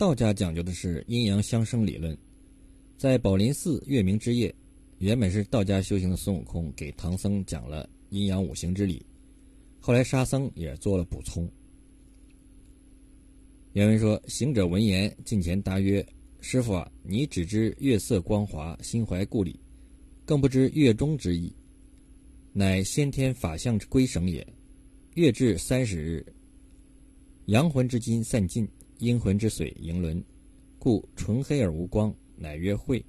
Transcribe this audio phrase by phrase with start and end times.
[0.00, 2.16] 道家讲究的是阴阳相生理论，
[2.96, 4.52] 在宝林寺月明之夜，
[4.96, 9.04] 原本是道家修行的孙悟空给唐僧讲了阴阳五行之理，
[9.78, 11.46] 后来沙僧也做了补充。
[13.74, 16.04] 原文说：“行者闻言，近前答曰
[16.40, 19.60] ：‘师傅啊，你只知月色光华，心怀故里，
[20.24, 21.54] 更不知月中之意，
[22.54, 24.46] 乃先天法相之归省也。
[25.16, 26.24] 月至三十日，
[27.48, 28.66] 阳魂之精散尽，
[29.00, 30.22] 阴魂之水盈轮，
[30.78, 33.04] 故纯黑而无光，乃曰晦。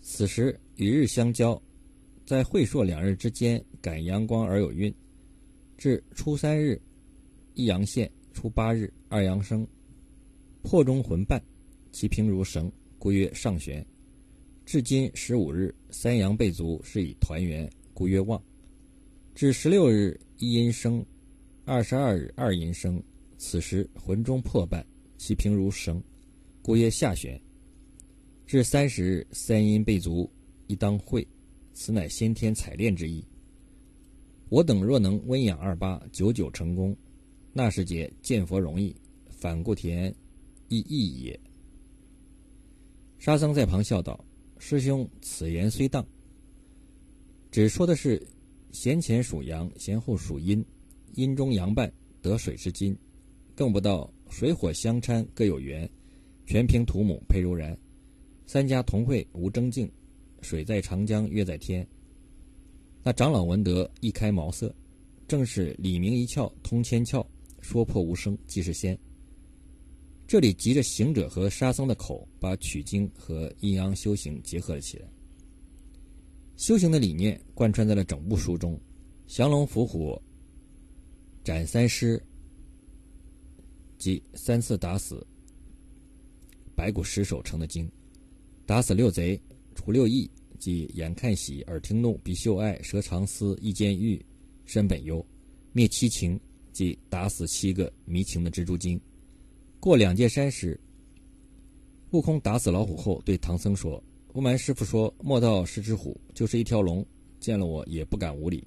[0.00, 1.60] 此时与日相交，
[2.26, 4.92] 在晦朔两日之间，感阳光而有运。
[5.78, 6.80] 至初三日，
[7.54, 9.66] 一阳现。”初八日，二阳生，
[10.60, 11.42] 破中魂伴，
[11.90, 13.84] 其平如绳，故曰上旋。
[14.66, 18.38] 至今十五日，三阳备足，是以团圆，故曰旺。
[19.34, 21.02] 至十六日，一阴生，
[21.64, 23.02] 二十二日，二阴生，
[23.38, 24.86] 此时魂中破半，
[25.16, 26.02] 其平如绳，
[26.62, 27.40] 故曰下旋。
[28.46, 30.30] 至三十日，三阴备足，
[30.66, 31.26] 一当会，
[31.72, 33.24] 此乃先天采炼之意。
[34.48, 36.96] 我等若能温养二八，久久成功。
[37.52, 38.94] 那时节见佛容易，
[39.28, 40.14] 反顾田
[40.68, 41.40] 亦易也。
[43.18, 44.24] 沙僧在旁笑道
[44.58, 46.06] ：“师兄此言虽当，
[47.50, 48.24] 只说的是
[48.70, 50.64] 先前属阳，先后属阴，
[51.14, 52.96] 阴中阳半得水之金，
[53.54, 55.88] 更不到水火相掺各有缘，
[56.46, 57.76] 全凭土母配柔然，
[58.46, 59.90] 三家同会无争竞，
[60.42, 61.86] 水在长江月在天。
[63.02, 64.72] 那长老闻得一开茅塞，
[65.28, 67.24] 正是李明一窍通千窍。”
[67.62, 68.96] 说破无声即是仙。
[70.24, 75.08] 这里急着行者和沙僧的口，把取经和阴阳修行结合了起来。
[76.56, 78.78] 修行的理念贯穿在了整部书中。
[79.26, 80.16] 降龙伏虎、
[81.42, 82.22] 斩三尸，
[83.98, 85.26] 即三次打死
[86.74, 87.86] 白骨尸首成的精；
[88.64, 89.40] 打死六贼，
[89.74, 94.24] 除六义，即眼看喜，耳听怒，鼻嗅爱，舌尝思，意见欲，
[94.64, 95.24] 身本忧，
[95.72, 96.38] 灭七情。
[96.72, 99.00] 即打死七个迷情的蜘蛛精。
[99.80, 100.78] 过两界山时，
[102.10, 103.98] 悟空打死老虎后，对唐僧说
[104.30, 107.02] ：“不瞒师傅说，莫道是只虎，就是一条龙，
[107.40, 108.62] 见了我也不敢无礼。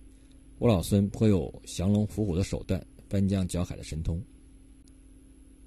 [0.57, 4.19] 我老孙颇有降龙伏虎的手段，翻江搅海的神通。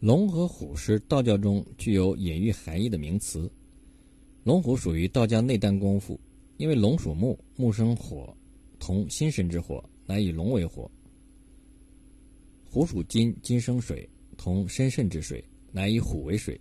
[0.03, 3.49] 龙和虎是道教中具有隐喻含义的名词。
[4.43, 6.19] 龙虎属于道家内丹功夫，
[6.57, 8.37] 因为龙属木，木生火，
[8.81, 10.91] 同心神之火，乃以龙为火。”
[12.69, 16.61] 虎属金，金生水，同身肾之水，乃以虎为水，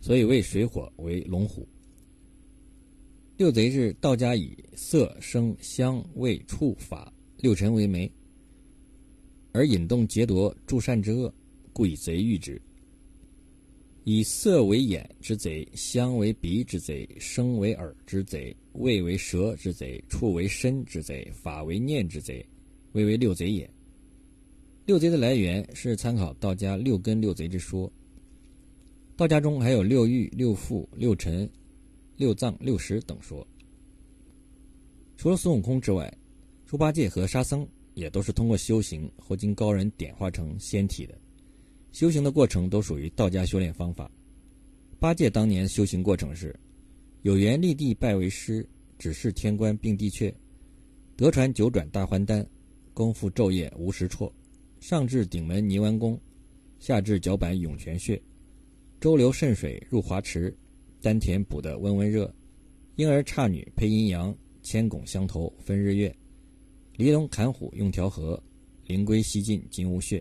[0.00, 1.68] 所以谓水火为龙虎。
[3.36, 8.10] 六贼是道家以色、声、香、味、触、法六尘为媒，
[9.52, 11.30] 而引动劫夺助善之恶，
[11.74, 12.58] 故以贼喻之。
[14.04, 22.46] 以色为眼之贼，香为鼻之贼，声为耳之贼，味为舌之贼，触为身之贼，法为念之贼，
[22.92, 23.68] 谓为六贼也。
[24.84, 27.90] 六贼的来源是参考道家六根六贼之说。
[29.16, 31.48] 道家中还有六欲、六腑、六尘、
[32.16, 33.46] 六脏、六识等说。
[35.16, 36.12] 除了孙悟空之外，
[36.66, 41.18] 猪八戒和沙僧也都是通过修行后经高人点化成仙体的。
[41.94, 44.10] 修行的过程都属于道家修炼方法。
[44.98, 46.52] 八戒当年修行过程是：
[47.22, 48.68] 有缘立地拜为师，
[48.98, 50.34] 指示天官并地阙，
[51.16, 52.44] 得传九转大还丹，
[52.92, 54.30] 功夫昼夜无时辍。
[54.80, 56.20] 上至顶门泥丸宫，
[56.80, 58.20] 下至脚板涌泉穴，
[59.00, 60.52] 周流渗水入华池，
[61.00, 62.34] 丹田补得温温热。
[62.96, 66.12] 婴儿差女配阴阳，牵拱相投分日月。
[66.96, 68.42] 离龙砍虎用调和，
[68.84, 70.20] 灵龟西进金乌穴。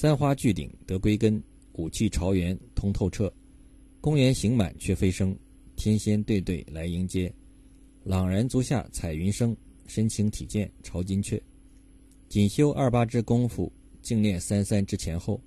[0.00, 1.44] 三花聚顶得归根，
[1.74, 3.30] 五气朝元通透彻。
[4.00, 5.38] 公园行满却飞升，
[5.76, 7.30] 天仙对对来迎接。
[8.02, 9.54] 朗然足下彩云生，
[9.86, 11.38] 身轻体健朝金阙。
[12.30, 13.70] 仅修二八之功夫。
[14.00, 15.38] 静念三三之前后，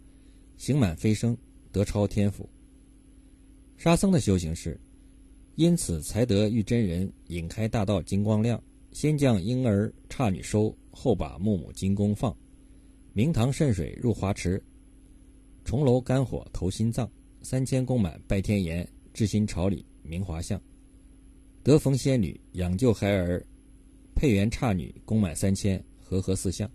[0.55, 1.35] 行满飞升，
[1.71, 2.47] 得超天府。
[3.75, 4.79] 沙僧的修行是，
[5.55, 12.37] 因此才得遇真人引开大道金光亮，先将婴儿刹女收，后把木母金弓放，
[13.15, 14.59] 明堂渗水入华池，
[15.63, 17.07] 重楼肝火投心脏，
[17.43, 20.59] 三千宫满拜天颜，至心朝礼明华相，
[21.61, 23.45] 得逢仙女养救孩儿，
[24.15, 26.67] 配元刹女宫满三千，和合四相。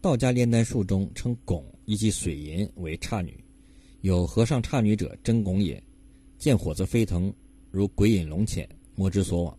[0.00, 3.44] 道家炼丹术中称汞以及水银为刹女，
[4.00, 5.82] 有和尚刹女者真汞也，
[6.38, 7.30] 见火则飞腾，
[7.70, 9.58] 如鬼引龙潜，莫之所往。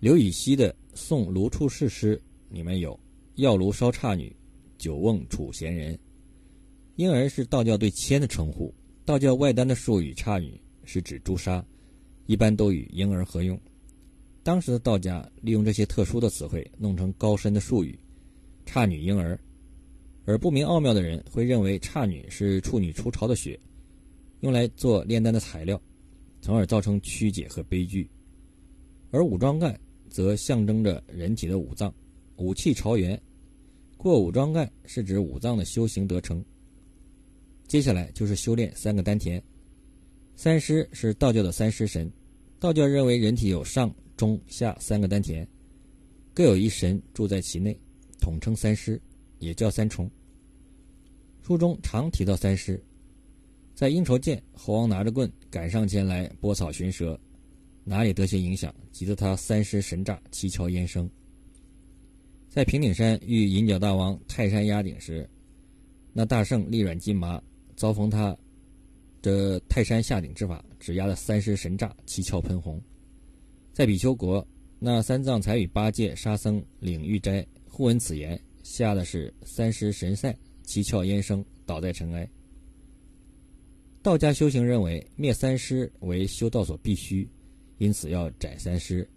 [0.00, 2.22] 刘禹锡的《送卢处士诗》
[2.54, 2.98] 里面有
[3.40, 4.30] “药炉烧刹女，
[4.76, 5.98] 酒瓮楚闲人”。
[6.96, 8.72] 婴儿是道教对谦的称呼。
[9.06, 11.64] 道教外丹的术语“差女”是指朱砂，
[12.26, 13.58] 一般都与婴儿合用。
[14.42, 17.98] 当时的道家利用这些特殊的词汇，弄成高深的术语
[18.66, 19.40] “差女婴儿”，
[20.26, 23.58] 而不明奥妙的人会认为差女是处女出巢的血，
[24.40, 25.80] 用来做炼丹的材料，
[26.42, 28.08] 从而造成曲解和悲剧。
[29.10, 31.92] 而武装干则象征着人体的五脏，
[32.36, 33.20] 武气朝元。
[34.02, 36.42] 过武装干是指五脏的修行得成。
[37.68, 39.42] 接下来就是修炼三个丹田。
[40.34, 42.10] 三尸是道教的三尸神，
[42.58, 45.46] 道教认为人体有上、中、下三个丹田，
[46.32, 47.78] 各有一神住在其内，
[48.18, 48.98] 统称三尸，
[49.38, 50.10] 也叫三重。
[51.42, 52.82] 书中常提到三尸。
[53.74, 57.20] 在应酬见，猴王拿着棍赶上前来拨草寻蛇，
[57.84, 61.06] 哪里得些影响，急得他三尸神炸，七窍烟生。
[62.50, 65.26] 在平顶山遇银角大王泰山压顶时，
[66.12, 67.40] 那大圣力软筋麻，
[67.76, 68.36] 遭逢他
[69.22, 72.82] 的泰山下顶之法，只压得三尸神炸，七窍喷红。
[73.72, 74.44] 在比丘国，
[74.80, 82.28] 那三藏才与八戒、沙僧领玉斋，互闻此言，吓得是三尸神散，七窍烟生，倒在尘埃。
[84.02, 87.30] 道家修行认为灭三尸为修道所必须，
[87.78, 89.08] 因此要斩三尸，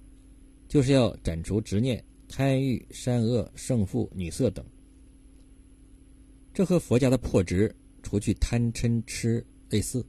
[0.67, 2.01] 就是要斩除执念。
[2.35, 4.65] 贪欲、善恶、胜负、女色等，
[6.51, 7.71] 这和佛家的破执、
[8.01, 10.03] 除去贪嗔痴类似。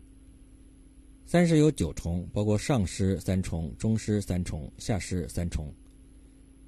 [1.26, 5.71] 三尸有九重，包括上尸三重、中尸三重、下尸三重，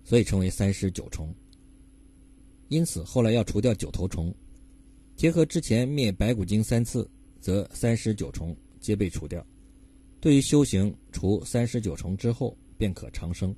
[0.04, 1.34] 所以称为三尸九重。
[2.68, 4.34] 因此，后来要除掉九头虫，
[5.16, 7.10] 结合之前灭白骨精三次，
[7.40, 9.42] 则三尸九重皆被除掉。
[10.20, 13.56] 对于修行，除三尸九重之后，便可长生。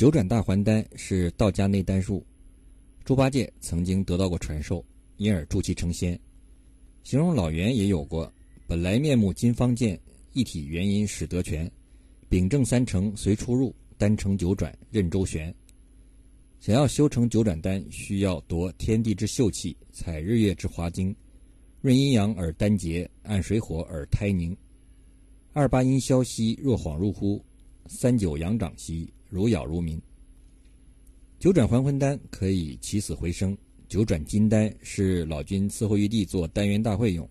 [0.00, 2.24] 九转大还丹是道家内丹术，
[3.04, 4.82] 猪八戒曾经得到过传授，
[5.18, 6.18] 因而助其成仙。
[7.04, 8.32] 形容老袁也有过：
[8.66, 10.00] 本来面目金方见，
[10.32, 11.70] 一体元因始得全。
[12.30, 15.54] 秉正三成随出入，丹成九转任周旋。
[16.60, 21.14] 想要修成九转丹，需要夺天地之秀气，采日月之华精，
[21.82, 24.56] 润阴阳而丹结，按水火而胎凝。
[25.52, 27.44] 二八阴消息若恍入乎，
[27.84, 29.12] 三九阳长息。
[29.30, 29.98] 如杳如民。
[31.38, 33.56] 九转还魂丹可以起死回生。
[33.88, 37.28] 九转金丹是老君赐霍玉帝做丹元大会用。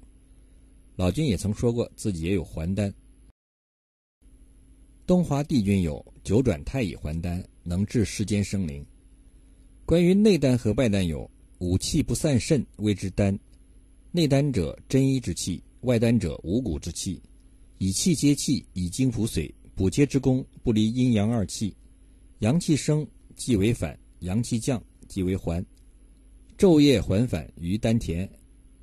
[0.96, 2.94] 老君也曾说过自己也有还丹。
[5.06, 8.86] 东华帝君有九转太乙还丹，能治世间生灵。
[9.86, 11.30] 关于内丹和外丹有
[11.60, 13.38] 五气不散肾谓之丹。
[14.12, 17.22] 内丹者真一之气，外丹者五谷之气，
[17.78, 21.74] 以气接气，以精补髓，补接之功不离阴阳二气。
[22.40, 23.06] 阳气升
[23.36, 25.64] 即为反，阳气降即为还。
[26.58, 28.30] 昼夜还反于丹田，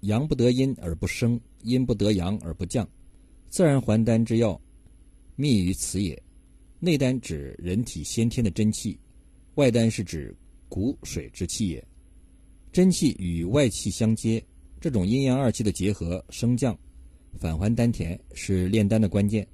[0.01, 2.87] 阳不得阴而不升，阴不得阳而不降，
[3.49, 4.61] 自然还丹之要，
[5.37, 6.23] 密于此也。
[6.79, 8.99] 内丹指人体先天的真气，
[9.55, 10.37] 外丹是指
[10.69, 11.83] 骨水之气也。
[12.73, 14.43] 真气与外气相接，
[14.79, 16.79] 这种阴阳二气的结合升降，
[17.39, 19.47] 返还丹田是炼丹的关键。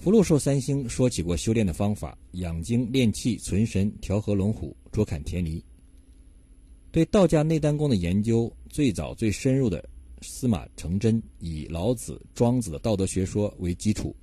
[0.00, 5.62] 福禄寿三星说起过修炼的方法：养精、炼气、存神、调和龙虎、捉砍田离。
[6.90, 9.86] 对道家内丹功的研究最早最深入的
[10.22, 14.16] 司马承祯，以老子、庄子的道德学说为基础，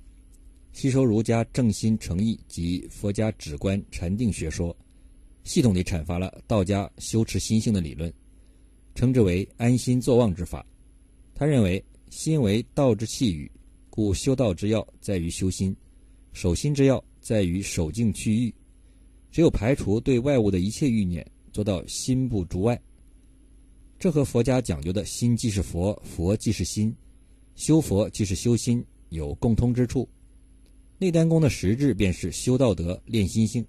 [0.72, 4.76] 吸收儒家正心诚意及佛家止观禅定学说，
[5.44, 8.12] 系统地阐发了道家修持心性的理论，
[8.96, 10.66] 称之为安心坐忘之法。
[11.36, 11.80] 他认为
[12.10, 13.48] 心为道之气宇。
[13.98, 15.74] 故修道之要在于修心，
[16.32, 18.54] 守心之要在于守静去欲。
[19.32, 22.80] 只有排除对外物的一切欲念，做到心不逐外，
[23.98, 26.94] 这和佛家讲究的心即是佛，佛即是心，
[27.56, 30.08] 修佛即是修心有共通之处。
[30.98, 33.66] 内丹功的实质便是修道德、练心性。